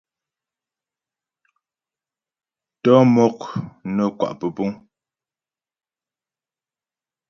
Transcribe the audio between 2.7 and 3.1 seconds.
Tɔ'ɔ